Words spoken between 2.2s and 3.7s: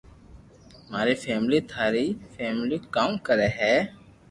فيملو ڪاو ڪري